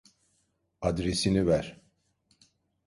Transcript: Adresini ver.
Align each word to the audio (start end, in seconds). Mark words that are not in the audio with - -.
Adresini 0.81 1.45
ver. 1.47 1.81